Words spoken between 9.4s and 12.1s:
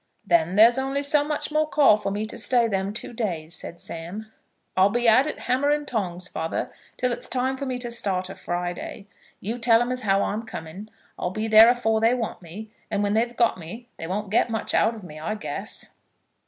tell 'em as how I'm coming. I'll be there afore